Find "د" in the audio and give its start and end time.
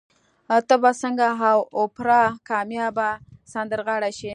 1.33-1.43